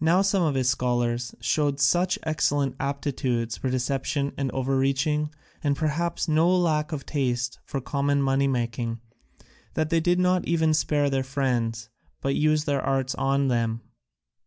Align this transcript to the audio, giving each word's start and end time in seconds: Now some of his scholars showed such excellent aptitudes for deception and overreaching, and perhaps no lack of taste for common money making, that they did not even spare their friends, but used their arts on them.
Now 0.00 0.22
some 0.22 0.42
of 0.42 0.54
his 0.54 0.70
scholars 0.70 1.34
showed 1.38 1.80
such 1.80 2.18
excellent 2.22 2.76
aptitudes 2.80 3.58
for 3.58 3.68
deception 3.68 4.32
and 4.38 4.50
overreaching, 4.52 5.34
and 5.62 5.76
perhaps 5.76 6.26
no 6.28 6.48
lack 6.48 6.92
of 6.92 7.04
taste 7.04 7.58
for 7.66 7.78
common 7.82 8.22
money 8.22 8.48
making, 8.48 9.00
that 9.74 9.90
they 9.90 10.00
did 10.00 10.18
not 10.18 10.48
even 10.48 10.72
spare 10.72 11.10
their 11.10 11.22
friends, 11.24 11.90
but 12.22 12.36
used 12.36 12.64
their 12.64 12.80
arts 12.80 13.14
on 13.16 13.48
them. 13.48 13.82